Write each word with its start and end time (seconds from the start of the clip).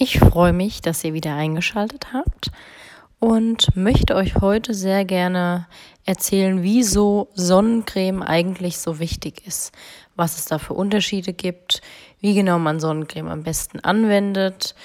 Ich 0.00 0.20
freue 0.20 0.52
mich, 0.52 0.80
dass 0.80 1.02
ihr 1.02 1.12
wieder 1.12 1.34
eingeschaltet 1.34 2.12
habt 2.12 2.52
und 3.18 3.74
möchte 3.74 4.14
euch 4.14 4.36
heute 4.36 4.72
sehr 4.72 5.04
gerne 5.04 5.66
erzählen, 6.04 6.62
wieso 6.62 7.30
Sonnencreme 7.34 8.22
eigentlich 8.22 8.78
so 8.78 9.00
wichtig 9.00 9.44
ist, 9.44 9.72
was 10.14 10.38
es 10.38 10.44
da 10.44 10.58
für 10.60 10.74
Unterschiede 10.74 11.32
gibt, 11.32 11.82
wie 12.20 12.36
genau 12.36 12.60
man 12.60 12.78
Sonnencreme 12.78 13.26
am 13.26 13.42
besten 13.42 13.80
anwendet, 13.80 14.76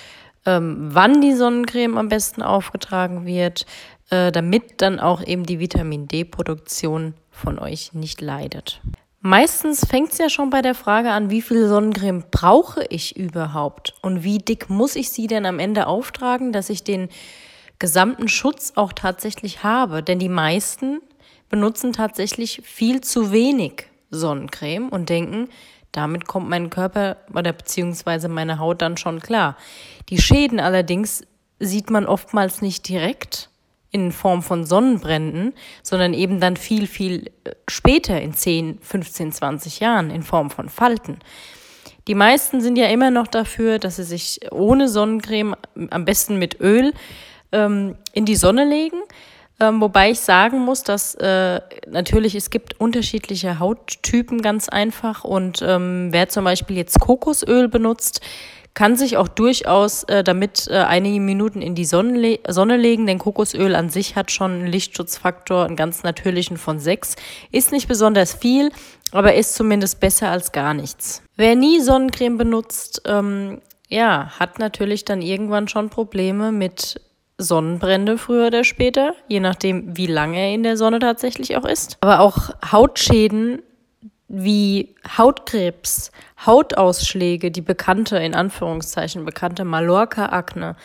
ähm, 0.47 0.89
wann 0.91 1.21
die 1.21 1.33
Sonnencreme 1.33 1.99
am 1.99 2.09
besten 2.09 2.41
aufgetragen 2.41 3.27
wird, 3.27 3.67
äh, 4.09 4.31
damit 4.31 4.81
dann 4.81 4.99
auch 4.99 5.23
eben 5.23 5.45
die 5.45 5.59
Vitamin 5.59 6.07
D-Produktion 6.07 7.13
von 7.29 7.59
euch 7.59 7.93
nicht 7.93 8.19
leidet. 8.19 8.81
Meistens 9.25 9.85
fängt 9.87 10.11
es 10.11 10.17
ja 10.17 10.27
schon 10.27 10.49
bei 10.49 10.61
der 10.61 10.75
Frage 10.75 11.11
an, 11.11 11.29
wie 11.29 11.41
viel 11.41 11.65
Sonnencreme 11.69 12.25
brauche 12.29 12.83
ich 12.89 13.15
überhaupt 13.15 13.93
und 14.01 14.25
wie 14.25 14.39
dick 14.39 14.69
muss 14.69 14.97
ich 14.97 15.11
sie 15.11 15.27
denn 15.27 15.45
am 15.45 15.59
Ende 15.59 15.87
auftragen, 15.87 16.51
dass 16.51 16.69
ich 16.69 16.83
den 16.83 17.07
gesamten 17.79 18.27
Schutz 18.27 18.73
auch 18.75 18.91
tatsächlich 18.91 19.63
habe. 19.63 20.03
Denn 20.03 20.19
die 20.19 20.27
meisten 20.27 20.99
benutzen 21.47 21.93
tatsächlich 21.93 22.63
viel 22.65 22.99
zu 22.99 23.31
wenig 23.31 23.85
Sonnencreme 24.11 24.89
und 24.89 25.07
denken, 25.07 25.47
damit 25.93 26.27
kommt 26.27 26.49
mein 26.49 26.69
Körper 26.69 27.15
oder 27.33 27.53
beziehungsweise 27.53 28.27
meine 28.27 28.59
Haut 28.59 28.81
dann 28.81 28.97
schon 28.97 29.21
klar. 29.21 29.55
Die 30.09 30.21
Schäden 30.21 30.59
allerdings 30.59 31.23
sieht 31.59 31.89
man 31.89 32.07
oftmals 32.07 32.61
nicht 32.61 32.89
direkt 32.89 33.49
in 33.93 34.11
Form 34.11 34.43
von 34.43 34.65
Sonnenbränden, 34.65 35.53
sondern 35.83 36.13
eben 36.13 36.41
dann 36.41 36.57
viel, 36.57 36.87
viel 36.87 37.27
äh, 37.45 37.51
später 37.69 38.19
in 38.19 38.33
10, 38.33 38.79
15, 38.81 39.31
20 39.31 39.79
Jahren 39.79 40.09
in 40.09 40.23
Form 40.23 40.49
von 40.49 40.67
Falten. 40.67 41.19
Die 42.07 42.15
meisten 42.15 42.59
sind 42.59 42.75
ja 42.77 42.87
immer 42.87 43.11
noch 43.11 43.27
dafür, 43.27 43.79
dass 43.79 43.95
sie 43.95 44.03
sich 44.03 44.41
ohne 44.51 44.89
Sonnencreme, 44.89 45.55
am 45.91 46.03
besten 46.03 46.37
mit 46.37 46.59
Öl, 46.59 46.91
ähm, 47.53 47.95
in 48.11 48.25
die 48.25 48.35
Sonne 48.35 48.65
legen. 48.65 48.97
Ähm, 49.59 49.79
wobei 49.79 50.09
ich 50.11 50.19
sagen 50.19 50.59
muss, 50.59 50.83
dass 50.83 51.13
äh, 51.15 51.61
natürlich 51.87 52.33
es 52.35 52.49
gibt 52.49 52.79
unterschiedliche 52.79 53.59
Hauttypen 53.59 54.41
ganz 54.41 54.67
einfach 54.67 55.23
und 55.23 55.61
ähm, 55.61 56.07
wer 56.11 56.27
zum 56.27 56.43
Beispiel 56.43 56.75
jetzt 56.75 56.99
Kokosöl 56.99 57.69
benutzt, 57.69 58.19
kann 58.73 58.95
sich 58.95 59.17
auch 59.17 59.27
durchaus 59.27 60.03
äh, 60.05 60.23
damit 60.23 60.67
äh, 60.67 60.77
einige 60.77 61.19
Minuten 61.19 61.61
in 61.61 61.75
die 61.75 61.85
Sonne, 61.85 62.17
le 62.17 62.39
Sonne 62.47 62.77
legen, 62.77 63.05
denn 63.05 63.19
Kokosöl 63.19 63.75
an 63.75 63.89
sich 63.89 64.15
hat 64.15 64.31
schon 64.31 64.51
einen 64.51 64.67
Lichtschutzfaktor, 64.67 65.65
einen 65.65 65.75
ganz 65.75 66.03
natürlichen 66.03 66.57
von 66.57 66.79
sechs. 66.79 67.15
Ist 67.51 67.71
nicht 67.71 67.87
besonders 67.87 68.33
viel, 68.33 68.71
aber 69.11 69.35
ist 69.35 69.55
zumindest 69.55 69.99
besser 69.99 70.29
als 70.29 70.51
gar 70.51 70.73
nichts. 70.73 71.21
Wer 71.35 71.55
nie 71.55 71.81
Sonnencreme 71.81 72.37
benutzt, 72.37 73.03
ähm, 73.05 73.61
ja, 73.89 74.31
hat 74.39 74.57
natürlich 74.57 75.05
dann 75.05 75.21
irgendwann 75.21 75.67
schon 75.67 75.89
Probleme 75.89 76.51
mit 76.51 76.99
Sonnenbrände 77.37 78.17
früher 78.17 78.47
oder 78.47 78.63
später, 78.63 79.13
je 79.27 79.39
nachdem, 79.39 79.97
wie 79.97 80.07
lange 80.07 80.37
er 80.37 80.53
in 80.53 80.63
der 80.63 80.77
Sonne 80.77 80.99
tatsächlich 80.99 81.57
auch 81.57 81.65
ist. 81.65 81.97
Aber 82.01 82.21
auch 82.21 82.49
Hautschäden 82.71 83.61
wie 84.35 84.95
Hautkrebs, 85.15 86.11
Hautausschläge, 86.43 87.51
die 87.51 87.61
bekannte, 87.61 88.17
in 88.17 88.33
Anführungszeichen 88.33 89.25
bekannte 89.25 89.63
Mallorca-Akne, 89.63 90.75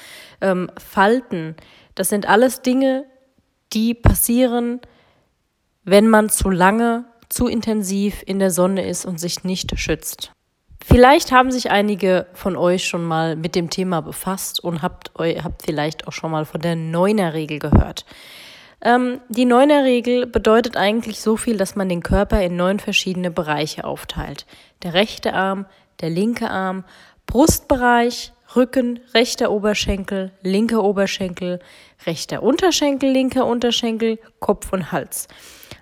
ähm, 0.43 0.71
Falten, 0.77 1.57
das 1.95 2.11
sind 2.11 2.29
alles 2.29 2.61
Dinge, 2.61 3.07
die 3.73 3.95
passieren, 3.95 4.81
wenn 5.85 6.09
man 6.09 6.29
zu 6.29 6.51
lange, 6.51 7.07
zu 7.31 7.47
intensiv 7.47 8.23
in 8.27 8.39
der 8.39 8.51
Sonne 8.51 8.87
ist 8.87 9.07
und 9.07 9.19
sich 9.19 9.45
nicht 9.45 9.79
schützt. 9.79 10.31
Vielleicht 10.85 11.33
haben 11.33 11.51
sich 11.51 11.71
einige 11.71 12.27
von 12.35 12.55
euch 12.55 12.87
schon 12.87 13.05
mal 13.05 13.35
mit 13.35 13.55
dem 13.55 13.71
Thema 13.71 14.03
befasst 14.03 14.62
und 14.62 14.83
habt, 14.83 15.11
habt 15.19 15.62
vielleicht 15.62 16.07
auch 16.07 16.12
schon 16.12 16.31
mal 16.31 16.45
von 16.45 16.61
der 16.61 16.77
Neuner-Regel 16.77 17.59
gehört. 17.59 18.05
Ähm, 18.81 19.21
die 19.29 19.45
Neuner-Regel 19.45 20.27
bedeutet 20.27 20.77
eigentlich 20.77 21.21
so 21.21 21.37
viel, 21.37 21.56
dass 21.56 21.75
man 21.75 21.89
den 21.89 22.03
Körper 22.03 22.41
in 22.43 22.56
neun 22.56 22.78
verschiedene 22.78 23.31
Bereiche 23.31 23.84
aufteilt. 23.84 24.47
Der 24.83 24.94
rechte 24.94 25.34
Arm, 25.34 25.66
der 26.00 26.11
linke 26.11 26.49
Arm, 26.49 26.84
Brustbereich, 27.27 28.33
Rücken, 28.56 29.00
rechter 29.12 29.50
Oberschenkel, 29.50 30.33
linker 30.43 30.83
Oberschenkel, 30.83 31.59
rechter 32.06 32.43
Unterschenkel, 32.43 33.11
linker 33.11 33.47
Unterschenkel, 33.47 34.19
Kopf 34.39 34.72
und 34.72 34.91
Hals. 34.93 35.28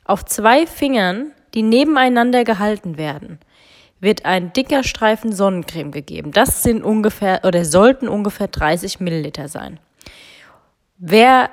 Auf 0.04 0.24
zwei 0.24 0.66
Fingern, 0.66 1.32
die 1.54 1.62
nebeneinander 1.62 2.44
gehalten 2.44 2.96
werden, 2.96 3.38
wird 4.00 4.24
ein 4.24 4.52
dicker 4.52 4.82
Streifen 4.82 5.32
Sonnencreme 5.32 5.92
gegeben. 5.92 6.32
Das 6.32 6.62
sind 6.62 6.82
ungefähr 6.82 7.42
oder 7.44 7.64
sollten 7.64 8.08
ungefähr 8.08 8.48
30 8.48 9.00
Milliliter 9.00 9.48
sein. 9.48 9.78
Wer 10.98 11.50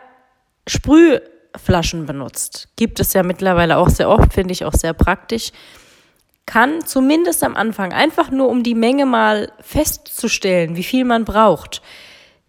Sprüh 0.67 1.19
Flaschen 1.57 2.05
benutzt, 2.05 2.69
gibt 2.75 2.99
es 2.99 3.13
ja 3.13 3.23
mittlerweile 3.23 3.77
auch 3.77 3.89
sehr 3.89 4.09
oft, 4.09 4.33
finde 4.33 4.53
ich 4.53 4.65
auch 4.65 4.73
sehr 4.73 4.93
praktisch, 4.93 5.51
kann 6.45 6.85
zumindest 6.85 7.43
am 7.43 7.55
Anfang 7.55 7.93
einfach 7.93 8.31
nur 8.31 8.49
um 8.49 8.63
die 8.63 8.75
Menge 8.75 9.05
mal 9.05 9.51
festzustellen, 9.61 10.75
wie 10.75 10.83
viel 10.83 11.05
man 11.05 11.25
braucht, 11.25 11.81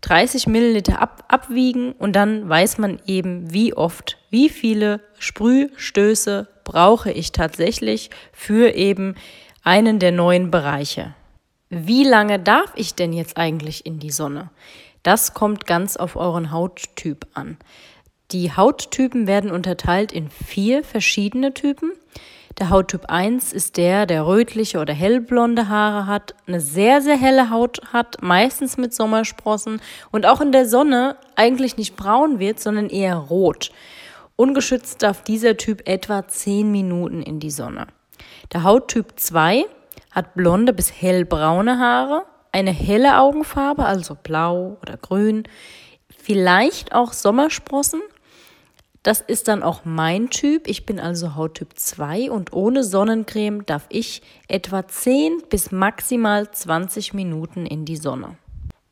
30 0.01 0.47
Milliliter 0.47 1.01
ab, 1.01 1.25
abwiegen 1.29 1.93
und 1.93 2.15
dann 2.15 2.49
weiß 2.49 2.79
man 2.79 3.01
eben, 3.07 3.53
wie 3.53 3.75
oft, 3.75 4.19
wie 4.31 4.49
viele 4.49 5.01
Sprühstöße 5.19 6.49
brauche 6.65 7.11
ich 7.11 7.33
tatsächlich 7.33 8.11
für 8.33 8.75
eben 8.75 9.15
einen 9.63 9.99
der 9.99 10.13
neuen 10.13 10.51
Bereiche. 10.51 11.15
Wie 11.71 12.05
lange 12.05 12.39
darf 12.39 12.73
ich 12.77 12.95
denn 12.95 13.13
jetzt 13.13 13.37
eigentlich 13.37 13.87
in 13.87 13.99
die 13.99 14.11
Sonne? 14.11 14.51
Das 15.03 15.35
kommt 15.35 15.67
ganz 15.67 15.97
auf 15.97 16.17
euren 16.17 16.51
Hauttyp 16.51 17.27
an. 17.35 17.57
Die 18.35 18.51
Hauttypen 18.51 19.29
werden 19.29 19.53
unterteilt 19.53 20.11
in 20.11 20.29
vier 20.29 20.83
verschiedene 20.83 21.55
Typen. 21.55 21.93
Der 22.59 22.69
Hauttyp 22.69 23.05
1 23.07 23.53
ist 23.53 23.77
der, 23.77 24.07
der 24.07 24.27
rötliche 24.27 24.81
oder 24.81 24.93
hellblonde 24.93 25.69
Haare 25.69 26.09
hat, 26.09 26.35
eine 26.49 26.61
sehr, 26.61 27.01
sehr 27.01 27.17
helle 27.17 27.51
Haut 27.51 27.81
hat, 27.93 28.23
meistens 28.23 28.77
mit 28.77 28.93
Sommersprossen 28.93 29.81
und 30.11 30.27
auch 30.27 30.41
in 30.41 30.51
der 30.51 30.67
Sonne 30.67 31.17
eigentlich 31.37 31.77
nicht 31.77 31.95
braun 31.95 32.41
wird, 32.41 32.59
sondern 32.59 32.89
eher 32.89 33.15
rot. 33.15 33.71
Ungeschützt 34.35 35.05
darf 35.05 35.23
dieser 35.23 35.57
Typ 35.57 35.89
etwa 35.89 36.27
10 36.27 36.73
Minuten 36.73 37.23
in 37.23 37.39
die 37.39 37.53
Sonne. 37.53 37.87
Der 38.53 38.65
Hauttyp 38.65 39.13
2 39.15 39.65
hat 40.11 40.35
blonde 40.35 40.73
bis 40.73 40.91
hellbraune 40.91 41.79
Haare, 41.79 42.25
eine 42.51 42.73
helle 42.73 43.21
Augenfarbe, 43.21 43.85
also 43.85 44.17
blau 44.21 44.77
oder 44.83 44.97
grün, 44.97 45.45
vielleicht 46.09 46.97
auch 46.97 47.13
Sommersprossen 47.13 48.03
das 49.05 49.21
ist 49.21 49.49
dann 49.49 49.63
auch 49.63 49.85
mein 49.85 50.31
Typ. 50.31 50.67
Ich 50.67 50.87
bin 50.87 50.99
also 50.99 51.37
Hauttyp 51.37 51.79
2 51.79 52.31
und 52.31 52.55
ohne 52.55 52.83
Sonnencreme 52.83 53.65
darf 53.67 53.85
ich 53.91 54.23
etwa 54.49 54.89
10 54.89 55.43
bis 55.51 55.71
maximal 55.71 56.51
20 56.51 57.13
Minuten 57.13 57.67
in 57.67 57.85
die 57.85 57.99
Sonne. 57.99 58.39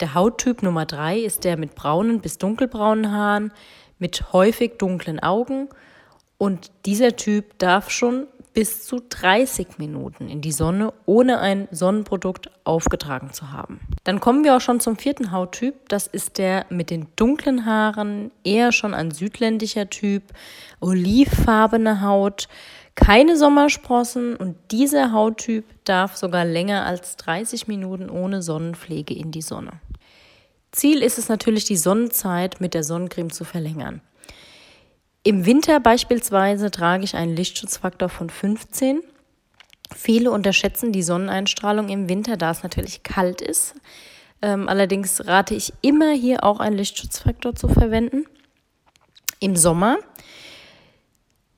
Der 0.00 0.14
Hauttyp 0.14 0.62
Nummer 0.62 0.84
3 0.84 1.18
ist 1.18 1.44
der 1.44 1.56
mit 1.56 1.74
braunen 1.74 2.20
bis 2.20 2.36
dunkelbraunen 2.36 3.10
Haaren, 3.10 3.52
mit 3.98 4.34
häufig 4.34 4.72
dunklen 4.76 5.18
Augen 5.18 5.70
und 6.36 6.70
dieser 6.84 7.16
Typ 7.16 7.58
darf 7.58 7.88
schon 7.88 8.26
bis 8.54 8.84
zu 8.84 9.00
30 9.08 9.78
Minuten 9.78 10.28
in 10.28 10.40
die 10.40 10.52
Sonne, 10.52 10.92
ohne 11.06 11.40
ein 11.40 11.68
Sonnenprodukt 11.70 12.50
aufgetragen 12.64 13.32
zu 13.32 13.52
haben. 13.52 13.80
Dann 14.04 14.20
kommen 14.20 14.44
wir 14.44 14.56
auch 14.56 14.60
schon 14.60 14.80
zum 14.80 14.96
vierten 14.96 15.32
Hauttyp. 15.32 15.88
Das 15.88 16.06
ist 16.06 16.38
der 16.38 16.66
mit 16.68 16.90
den 16.90 17.06
dunklen 17.16 17.64
Haaren, 17.64 18.30
eher 18.44 18.72
schon 18.72 18.94
ein 18.94 19.10
südländischer 19.10 19.88
Typ, 19.88 20.22
olivfarbene 20.80 22.02
Haut, 22.02 22.48
keine 22.94 23.38
Sommersprossen 23.38 24.36
und 24.36 24.56
dieser 24.70 25.12
Hauttyp 25.12 25.64
darf 25.84 26.16
sogar 26.16 26.44
länger 26.44 26.84
als 26.84 27.16
30 27.16 27.66
Minuten 27.66 28.10
ohne 28.10 28.42
Sonnenpflege 28.42 29.14
in 29.14 29.30
die 29.30 29.42
Sonne. 29.42 29.72
Ziel 30.72 31.02
ist 31.02 31.18
es 31.18 31.28
natürlich, 31.28 31.64
die 31.64 31.76
Sonnenzeit 31.76 32.60
mit 32.60 32.74
der 32.74 32.84
Sonnencreme 32.84 33.30
zu 33.30 33.44
verlängern. 33.44 34.02
Im 35.24 35.46
Winter 35.46 35.78
beispielsweise 35.78 36.72
trage 36.72 37.04
ich 37.04 37.14
einen 37.14 37.36
Lichtschutzfaktor 37.36 38.08
von 38.08 38.28
15. 38.28 39.02
Viele 39.94 40.32
unterschätzen 40.32 40.90
die 40.90 41.04
Sonneneinstrahlung 41.04 41.88
im 41.90 42.08
Winter, 42.08 42.36
da 42.36 42.50
es 42.50 42.64
natürlich 42.64 43.04
kalt 43.04 43.40
ist. 43.40 43.74
Ähm, 44.40 44.68
allerdings 44.68 45.24
rate 45.24 45.54
ich 45.54 45.72
immer 45.80 46.10
hier 46.10 46.42
auch 46.42 46.58
einen 46.58 46.76
Lichtschutzfaktor 46.76 47.54
zu 47.54 47.68
verwenden. 47.68 48.24
Im 49.38 49.54
Sommer 49.54 49.98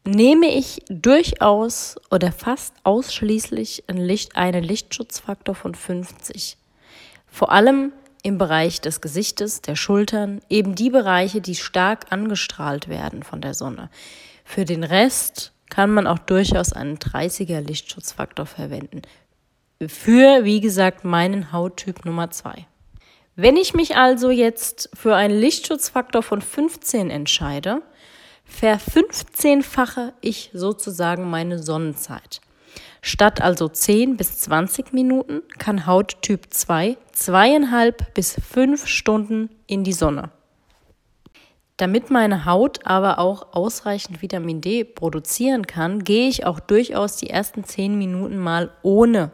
nehme 0.07 0.55
ich 0.55 0.83
durchaus 0.91 1.97
oder 2.11 2.33
fast 2.33 2.75
ausschließlich 2.85 3.85
einen, 3.89 4.05
Licht, 4.05 4.37
einen 4.37 4.63
Lichtschutzfaktor 4.63 5.55
von 5.55 5.75
50. 5.75 6.59
Vor 7.27 7.51
allem 7.51 7.93
im 8.25 8.39
Bereich 8.39 8.81
des 8.81 9.03
Gesichtes, 9.03 9.61
der 9.61 9.77
Schultern, 9.77 10.41
eben 10.49 10.75
die 10.75 10.91
Bereiche, 10.91 11.43
die 11.43 11.55
stark 11.55 12.07
angestrahlt 12.11 12.89
werden 12.89 13.23
von 13.23 13.43
der 13.43 13.53
Sonne. 13.55 13.91
Für 14.45 14.65
den 14.65 14.83
Rest 14.83 15.53
kann 15.69 15.91
man 15.91 16.07
auch 16.07 16.19
durchaus 16.19 16.73
einen 16.73 16.97
30er 16.97 17.61
Lichtschutzfaktor 17.61 18.47
verwenden. 18.47 19.03
Für, 19.87 20.45
wie 20.45 20.61
gesagt, 20.61 21.05
meinen 21.05 21.53
Hauttyp 21.53 22.07
Nummer 22.07 22.31
2. 22.31 22.67
Wenn 23.37 23.57
ich 23.59 23.75
mich 23.75 23.97
also 23.97 24.31
jetzt 24.31 24.89
für 24.95 25.15
einen 25.17 25.39
Lichtschutzfaktor 25.39 26.23
von 26.23 26.41
15 26.41 27.11
entscheide, 27.11 27.83
verfünfzehnfache 28.47 30.15
ich 30.23 30.51
sozusagen 30.55 31.29
meine 31.29 31.63
Sonnenzeit. 31.63 32.41
Statt 33.07 33.43
also 33.43 33.69
10 33.69 34.17
bis 34.17 34.39
20 34.39 34.95
Minuten 34.95 35.43
kann 35.59 35.87
Hauttyp 35.87 36.47
2 36.49 36.97
zweieinhalb 37.13 38.15
bis 38.15 38.35
fünf 38.41 38.87
Stunden 38.87 39.51
in 39.67 39.85
die 39.85 39.93
Sonne. 39.93 40.31
Damit 41.77 42.11
meine 42.11 42.47
Haut 42.47 42.87
aber 42.87 43.19
auch 43.19 43.53
ausreichend 43.53 44.23
Vitamin 44.23 44.63
D 44.63 44.85
produzieren 44.85 45.67
kann, 45.67 46.03
gehe 46.03 46.31
ich 46.31 46.47
auch 46.47 46.61
durchaus 46.61 47.17
die 47.17 47.29
ersten 47.29 47.65
10 47.65 47.99
Minuten 47.99 48.39
mal 48.39 48.71
ohne 48.83 49.33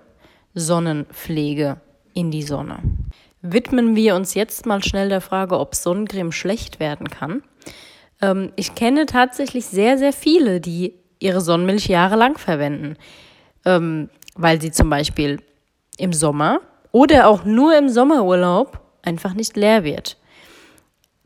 Sonnenpflege 0.55 1.81
in 2.13 2.33
die 2.33 2.43
Sonne. 2.43 2.81
Widmen 3.41 3.95
wir 3.95 4.17
uns 4.17 4.35
jetzt 4.35 4.67
mal 4.67 4.83
schnell 4.83 5.11
der 5.11 5.21
Frage, 5.21 5.61
ob 5.61 5.77
Sonnencreme 5.77 6.33
schlecht 6.33 6.81
werden 6.81 7.09
kann. 7.09 7.45
Ähm, 8.21 8.51
ich 8.57 8.75
kenne 8.75 9.07
tatsächlich 9.07 9.67
sehr, 9.67 9.97
sehr 9.97 10.13
viele, 10.13 10.61
die 10.61 10.95
ihre 11.21 11.41
Sonnenmilch 11.41 11.87
jahrelang 11.87 12.37
verwenden, 12.37 12.97
ähm, 13.65 14.09
weil 14.35 14.61
sie 14.61 14.71
zum 14.71 14.91
Beispiel 14.91 15.43
im 15.99 16.12
Sommer 16.12 16.61
oder 16.93 17.29
auch 17.29 17.45
nur 17.45 17.77
im 17.77 17.89
Sommerurlaub 17.89 18.81
einfach 19.03 19.35
nicht 19.35 19.57
leer 19.57 19.85
wird. 19.85 20.17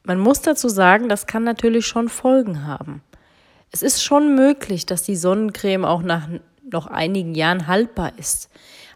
Man 0.02 0.18
muss 0.18 0.42
dazu 0.42 0.68
sagen, 0.68 1.08
das 1.08 1.26
kann 1.26 1.44
natürlich 1.44 1.86
schon 1.86 2.08
Folgen 2.08 2.66
haben. 2.66 3.02
Es 3.72 3.82
ist 3.82 4.04
schon 4.04 4.34
möglich, 4.34 4.86
dass 4.86 5.02
die 5.02 5.16
Sonnencreme 5.16 5.84
auch 5.84 6.02
nach 6.02 6.28
noch 6.70 6.86
einigen 6.86 7.34
Jahren 7.34 7.66
haltbar 7.66 8.12
ist. 8.18 8.50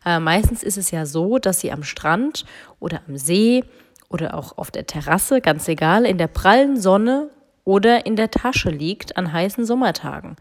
Aber 0.04 0.20
meistens 0.20 0.62
ist 0.62 0.78
es 0.78 0.90
ja 0.90 1.06
so, 1.06 1.38
dass 1.38 1.60
sie 1.60 1.72
am 1.72 1.82
Strand 1.82 2.44
oder 2.80 3.00
am 3.08 3.16
See 3.16 3.64
oder 4.08 4.34
auch 4.34 4.56
auf 4.56 4.70
der 4.70 4.86
Terrasse, 4.86 5.40
ganz 5.40 5.68
egal, 5.68 6.04
in 6.04 6.18
der 6.18 6.28
prallen 6.28 6.80
Sonne 6.80 7.30
oder 7.64 8.06
in 8.06 8.16
der 8.16 8.30
Tasche 8.30 8.70
liegt 8.70 9.16
an 9.16 9.32
heißen 9.32 9.64
Sommertagen. 9.64 10.36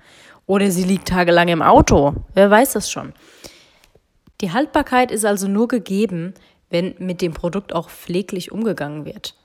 Oder 0.47 0.71
sie 0.71 0.85
liegt 0.85 1.09
tagelang 1.09 1.49
im 1.49 1.61
Auto. 1.61 2.15
Wer 2.33 2.49
weiß 2.49 2.73
das 2.73 2.89
schon. 2.89 3.13
Die 4.41 4.51
Haltbarkeit 4.51 5.11
ist 5.11 5.25
also 5.25 5.47
nur 5.47 5.67
gegeben, 5.67 6.33
wenn 6.69 6.95
mit 6.97 7.21
dem 7.21 7.33
Produkt 7.33 7.75
auch 7.75 7.89
pfleglich 7.89 8.51
umgegangen 8.51 9.05
wird. 9.05 9.35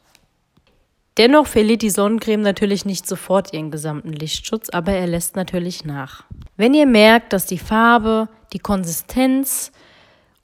Dennoch 1.19 1.47
verliert 1.47 1.83
die 1.83 1.91
Sonnencreme 1.91 2.41
natürlich 2.41 2.87
nicht 2.87 3.07
sofort 3.07 3.53
ihren 3.53 3.71
gesamten 3.71 4.13
Lichtschutz, 4.13 4.71
aber 4.71 4.93
er 4.93 5.07
lässt 5.07 5.37
natürlich 5.37 5.85
nach. 5.85 6.25
Wenn 6.57 6.73
ihr 6.73 6.87
merkt, 6.87 7.33
dass 7.35 7.45
die 7.45 7.59
Farbe, 7.59 8.29
die 8.53 8.59
Konsistenz 8.59 9.73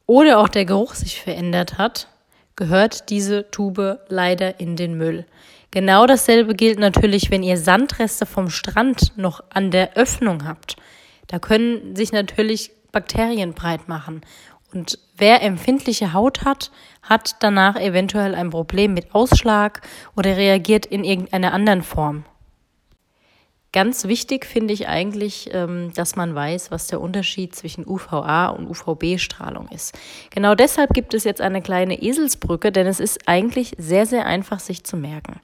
oder 0.07 0.39
auch 0.39 0.49
der 0.49 0.67
Geruch 0.67 0.95
sich 0.95 1.21
verändert 1.21 1.79
hat, 1.79 2.09
gehört 2.57 3.09
diese 3.09 3.51
Tube 3.51 4.01
leider 4.09 4.61
in 4.61 4.77
den 4.77 4.99
Müll. 4.99 5.25
Genau 5.71 6.07
dasselbe 6.07 6.55
gilt 6.55 6.79
natürlich, 6.79 7.31
wenn 7.31 7.43
ihr 7.43 7.59
Sandreste 7.59 8.25
vom 8.25 8.49
Strand 8.49 9.13
noch 9.17 9.43
an 9.51 9.71
der 9.71 9.97
Öffnung 9.97 10.47
habt. 10.47 10.77
Da 11.27 11.39
können 11.39 11.95
sich 11.95 12.11
natürlich 12.11 12.71
Bakterien 12.91 13.53
breit 13.53 13.87
machen. 13.87 14.23
Und 14.73 14.99
wer 15.17 15.43
empfindliche 15.43 16.13
Haut 16.13 16.45
hat, 16.45 16.71
hat 17.03 17.37
danach 17.41 17.77
eventuell 17.77 18.35
ein 18.35 18.51
Problem 18.51 18.95
mit 18.95 19.15
Ausschlag 19.15 19.83
oder 20.17 20.37
reagiert 20.37 20.87
in 20.87 21.05
irgendeiner 21.05 21.53
anderen 21.53 21.83
Form. 21.83 22.25
Ganz 23.73 24.05
wichtig 24.05 24.47
finde 24.47 24.73
ich 24.73 24.89
eigentlich, 24.89 25.51
ähm, 25.53 25.93
dass 25.95 26.17
man 26.17 26.35
weiß, 26.35 26.71
was 26.71 26.87
der 26.87 27.03
Unterschied 27.03 27.55
zwischen 27.55 27.87
UVA 27.87 28.49
und 28.49 28.67
UVB-Strahlung 28.67 29.69
ist. 29.69 29.97
Genau 30.31 30.55
deshalb 30.55 30.95
gibt 30.95 31.13
es 31.13 31.25
jetzt 31.25 31.43
eine 31.43 31.61
kleine 31.61 32.01
Eselsbrücke, 32.01 32.73
denn 32.73 32.87
es 32.87 32.99
ist 32.99 33.29
eigentlich 33.29 33.75
sehr, 33.77 34.07
sehr 34.07 34.25
einfach 34.25 34.61
sich 34.61 34.85
zu 34.85 34.97
merken. 34.97 35.41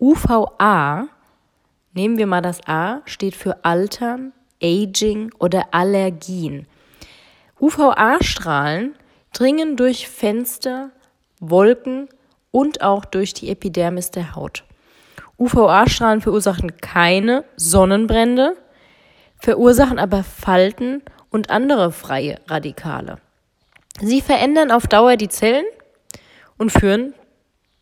UVA, 0.00 1.08
nehmen 1.92 2.18
wir 2.18 2.26
mal 2.26 2.40
das 2.40 2.60
A, 2.66 3.02
steht 3.04 3.34
für 3.34 3.64
Altern, 3.64 4.32
Aging 4.62 5.32
oder 5.38 5.68
Allergien. 5.72 6.66
UVA-Strahlen 7.60 8.94
dringen 9.32 9.76
durch 9.76 10.08
Fenster, 10.08 10.90
Wolken 11.40 12.08
und 12.50 12.82
auch 12.82 13.04
durch 13.04 13.34
die 13.34 13.50
Epidermis 13.50 14.10
der 14.10 14.36
Haut. 14.36 14.64
UVA-Strahlen 15.38 16.20
verursachen 16.20 16.76
keine 16.80 17.44
Sonnenbrände, 17.56 18.56
verursachen 19.40 19.98
aber 19.98 20.22
Falten 20.22 21.02
und 21.30 21.50
andere 21.50 21.92
freie 21.92 22.40
Radikale. 22.46 23.18
Sie 24.00 24.20
verändern 24.20 24.70
auf 24.70 24.86
Dauer 24.86 25.16
die 25.16 25.28
Zellen 25.28 25.66
und 26.56 26.70
führen 26.70 27.14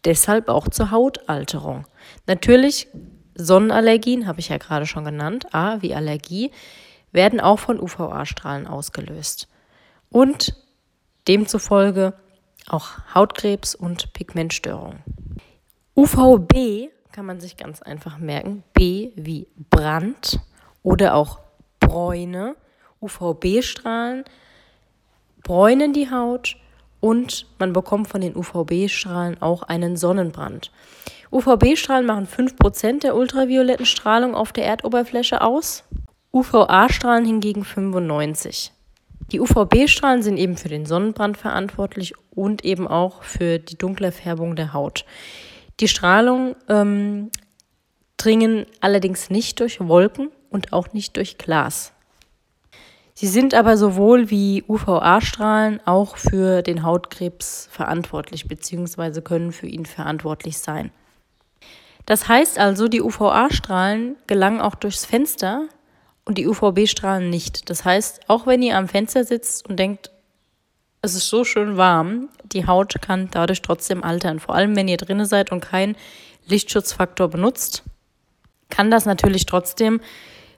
deshalb 0.07 0.49
auch 0.49 0.69
zur 0.69 0.91
Hautalterung. 0.91 1.87
Natürlich, 2.27 2.89
Sonnenallergien, 3.35 4.27
habe 4.27 4.41
ich 4.41 4.49
ja 4.49 4.57
gerade 4.57 4.87
schon 4.87 5.05
genannt, 5.05 5.55
A 5.55 5.83
wie 5.83 5.95
Allergie, 5.95 6.51
werden 7.13 7.41
auch 7.41 7.59
von 7.59 7.79
UVA-Strahlen 7.79 8.67
ausgelöst. 8.67 9.49
Und 10.09 10.55
demzufolge 11.29 12.15
auch 12.69 12.91
Hautkrebs 13.15 13.75
und 13.75 14.13
Pigmentstörungen. 14.13 15.03
UVB 15.95 16.91
kann 17.13 17.27
man 17.27 17.41
sich 17.41 17.57
ganz 17.57 17.83
einfach 17.83 18.19
merken. 18.19 18.63
B 18.73 19.11
wie 19.17 19.49
Brand 19.71 20.39
oder 20.83 21.15
auch 21.15 21.41
Bräune. 21.81 22.57
UVB-Strahlen 23.01 24.25
bräunen 25.43 25.93
die 25.93 26.11
Haut 26.11 26.57
und 27.07 27.47
man 27.61 27.73
bekommt 27.73 28.09
von 28.09 28.21
den 28.21 28.35
UVB-Strahlen 28.35 29.41
auch 29.41 29.63
einen 29.63 29.97
Sonnenbrand. 29.97 30.73
UVB-Strahlen 31.31 32.05
machen 32.05 32.27
5% 32.27 33.03
der 33.03 33.15
ultravioletten 33.15 33.87
Strahlung 33.87 34.35
auf 34.35 34.53
der 34.53 34.67
Erdoberfläche 34.67 35.41
aus, 35.41 35.85
UVA-Strahlen 36.33 37.25
hingegen 37.25 37.63
95%. 37.63 38.73
Die 39.31 39.39
UVB-Strahlen 39.39 40.23
sind 40.25 40.37
eben 40.37 40.57
für 40.57 40.69
den 40.69 40.85
Sonnenbrand 40.85 41.37
verantwortlich 41.37 42.13
und 42.31 42.65
eben 42.65 42.89
auch 42.89 43.23
für 43.23 43.61
die 43.61 43.79
dunkle 43.79 44.11
Färbung 44.11 44.57
der 44.57 44.73
Haut. 44.73 45.05
Die 45.79 45.89
Strahlung 45.89 46.57
ähm, 46.69 47.31
dringen 48.17 48.67
allerdings 48.81 49.31
nicht 49.31 49.61
durch 49.61 49.79
Wolken 49.79 50.31
und 50.51 50.73
auch 50.73 50.93
nicht 50.93 51.17
durch 51.17 51.39
Glas. 51.39 51.93
Sie 53.19 53.29
sind 53.29 53.55
aber 53.55 53.79
sowohl 53.79 54.29
wie 54.29 54.63
UVA-Strahlen 54.69 55.81
auch 55.87 56.19
für 56.19 56.61
den 56.61 56.83
Hautkrebs 56.83 57.67
verantwortlich 57.73 58.47
bzw. 58.47 59.23
können 59.23 59.53
für 59.53 59.67
ihn 59.67 59.87
verantwortlich 59.87 60.59
sein. 60.59 60.91
Das 62.05 62.29
heißt 62.29 62.59
also, 62.59 62.89
die 62.89 63.01
UVA-Strahlen 63.01 64.17
gelangen 64.27 64.61
auch 64.61 64.75
durchs 64.75 65.07
Fenster 65.07 65.67
und 66.27 66.37
die 66.37 66.47
UVB-Strahlen 66.47 67.31
nicht. 67.31 67.71
Das 67.71 67.87
heißt, 67.87 68.29
auch 68.29 68.47
wenn 68.47 68.61
ihr 68.61 68.77
am 68.77 68.87
Fenster 68.87 69.25
sitzt 69.25 69.67
und 69.67 69.79
denkt, 69.79 70.11
es 71.01 71.15
ist 71.15 71.31
so 71.31 71.43
schön 71.43 71.79
warm, 71.79 72.29
die 72.45 72.67
Haut 72.67 73.01
kann 73.01 73.31
dadurch 73.31 73.63
trotzdem 73.63 74.05
altern. 74.05 74.41
Vor 74.41 74.55
allem, 74.55 74.77
wenn 74.77 74.89
ihr 74.89 74.99
drinnen 74.99 75.25
seid 75.25 75.53
und 75.53 75.61
keinen 75.63 75.97
Lichtschutzfaktor 76.47 77.29
benutzt, 77.29 77.83
kann 78.69 78.91
das 78.91 79.07
natürlich 79.07 79.47
trotzdem 79.47 80.03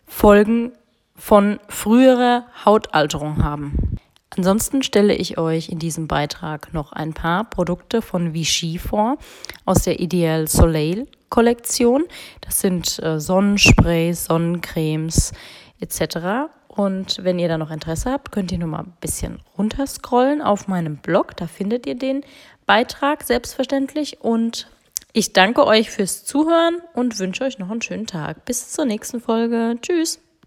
Folgen 0.08 0.72
von 1.18 1.60
früherer 1.68 2.46
Hautalterung 2.64 3.42
haben. 3.44 3.98
Ansonsten 4.36 4.82
stelle 4.82 5.14
ich 5.14 5.36
euch 5.36 5.68
in 5.68 5.78
diesem 5.78 6.06
Beitrag 6.06 6.72
noch 6.72 6.92
ein 6.92 7.12
paar 7.12 7.44
Produkte 7.44 8.02
von 8.02 8.34
Vichy 8.34 8.78
vor 8.78 9.18
aus 9.64 9.82
der 9.82 10.00
Ideal 10.00 10.46
Soleil 10.48 11.06
Kollektion. 11.28 12.04
Das 12.40 12.60
sind 12.60 13.02
äh, 13.02 13.20
Sonnensprays, 13.20 14.26
Sonnencremes 14.26 15.32
etc. 15.80 16.50
Und 16.68 17.18
wenn 17.24 17.38
ihr 17.38 17.48
da 17.48 17.58
noch 17.58 17.70
Interesse 17.70 18.12
habt, 18.12 18.30
könnt 18.30 18.52
ihr 18.52 18.58
nur 18.58 18.68
mal 18.68 18.80
ein 18.80 18.96
bisschen 19.00 19.40
runterscrollen 19.56 20.40
auf 20.40 20.68
meinem 20.68 20.98
Blog. 20.98 21.36
Da 21.36 21.46
findet 21.46 21.86
ihr 21.86 21.96
den 21.96 22.22
Beitrag 22.66 23.24
selbstverständlich. 23.24 24.20
Und 24.20 24.70
ich 25.12 25.32
danke 25.32 25.66
euch 25.66 25.90
fürs 25.90 26.24
Zuhören 26.24 26.78
und 26.94 27.18
wünsche 27.18 27.44
euch 27.44 27.58
noch 27.58 27.70
einen 27.70 27.82
schönen 27.82 28.06
Tag. 28.06 28.44
Bis 28.44 28.70
zur 28.70 28.84
nächsten 28.84 29.20
Folge. 29.20 29.76
Tschüss. 29.82 30.20